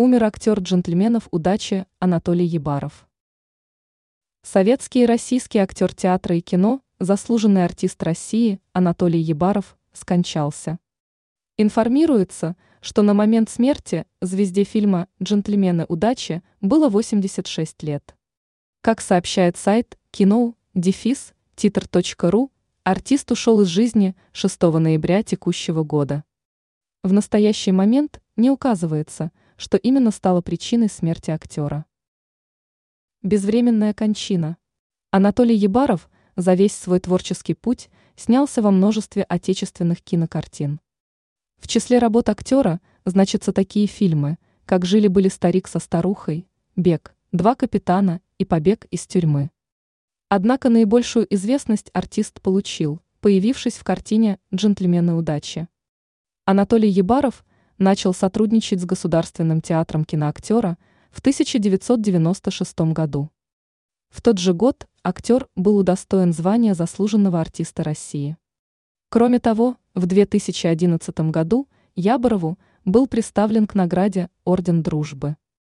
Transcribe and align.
Умер 0.00 0.24
актер 0.24 0.58
джентльменов 0.58 1.28
удачи 1.30 1.84
Анатолий 1.98 2.46
Ебаров. 2.46 3.06
Советский 4.40 5.02
и 5.02 5.04
российский 5.04 5.58
актер 5.58 5.94
театра 5.94 6.34
и 6.36 6.40
кино, 6.40 6.80
заслуженный 6.98 7.66
артист 7.66 8.02
России 8.02 8.62
Анатолий 8.72 9.20
Ебаров 9.20 9.76
скончался. 9.92 10.78
Информируется, 11.58 12.56
что 12.80 13.02
на 13.02 13.12
момент 13.12 13.50
смерти 13.50 14.06
звезде 14.22 14.64
фильма 14.64 15.06
«Джентльмены 15.22 15.84
удачи» 15.86 16.42
было 16.62 16.88
86 16.88 17.82
лет. 17.82 18.16
Как 18.80 19.02
сообщает 19.02 19.58
сайт 19.58 19.98
кино, 20.12 20.54
дефис, 20.72 21.34
титр.ру, 21.56 22.50
артист 22.84 23.32
ушел 23.32 23.60
из 23.60 23.66
жизни 23.66 24.16
6 24.32 24.62
ноября 24.62 25.22
текущего 25.22 25.84
года. 25.84 26.24
В 27.02 27.12
настоящий 27.12 27.72
момент 27.72 28.22
не 28.36 28.50
указывается, 28.50 29.30
что 29.60 29.76
именно 29.76 30.10
стало 30.10 30.40
причиной 30.40 30.88
смерти 30.88 31.30
актера. 31.30 31.84
Безвременная 33.22 33.92
кончина. 33.92 34.56
Анатолий 35.10 35.54
Ебаров 35.54 36.08
за 36.34 36.54
весь 36.54 36.74
свой 36.74 36.98
творческий 36.98 37.52
путь 37.52 37.90
снялся 38.16 38.62
во 38.62 38.70
множестве 38.70 39.22
отечественных 39.22 40.00
кинокартин. 40.00 40.80
В 41.58 41.68
числе 41.68 41.98
работ 41.98 42.30
актера 42.30 42.80
значатся 43.04 43.52
такие 43.52 43.86
фильмы, 43.86 44.38
как 44.64 44.86
«Жили-были 44.86 45.28
старик 45.28 45.68
со 45.68 45.78
старухой», 45.78 46.48
«Бег», 46.74 47.14
«Два 47.30 47.54
капитана» 47.54 48.22
и 48.38 48.46
«Побег 48.46 48.86
из 48.90 49.06
тюрьмы». 49.06 49.50
Однако 50.30 50.70
наибольшую 50.70 51.26
известность 51.34 51.90
артист 51.92 52.40
получил, 52.40 53.02
появившись 53.20 53.74
в 53.74 53.84
картине 53.84 54.38
«Джентльмены 54.54 55.12
удачи». 55.12 55.68
Анатолий 56.46 56.88
Ебаров 56.88 57.44
начал 57.80 58.14
сотрудничать 58.14 58.80
с 58.80 58.84
Государственным 58.84 59.60
театром 59.60 60.04
киноактера 60.04 60.78
в 61.10 61.18
1996 61.18 62.80
году. 62.92 63.30
В 64.10 64.22
тот 64.22 64.38
же 64.38 64.54
год 64.54 64.86
актер 65.02 65.48
был 65.56 65.78
удостоен 65.78 66.32
звания 66.32 66.74
заслуженного 66.74 67.40
артиста 67.40 67.82
России. 67.82 68.36
Кроме 69.08 69.40
того, 69.40 69.76
в 69.94 70.06
2011 70.06 71.20
году 71.30 71.68
Яборову 71.96 72.58
был 72.84 73.06
представлен 73.06 73.66
к 73.66 73.74
награде 73.74 74.28
Орден 74.44 74.82
Дружбы. 74.82 75.36